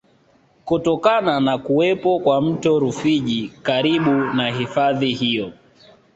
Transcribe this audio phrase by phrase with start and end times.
[0.65, 5.51] Kutokana na kuwepo kwa mto Rufiji karibu na hifadhi hiyo